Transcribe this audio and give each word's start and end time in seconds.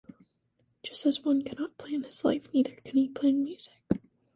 Just 0.81 1.05
as 1.05 1.21
one 1.23 1.43
cannot 1.43 1.77
plan 1.77 2.01
his 2.05 2.25
life, 2.25 2.51
neither 2.55 2.71
can 2.83 2.97
he 2.97 3.07
plan 3.07 3.43
music. 3.43 3.83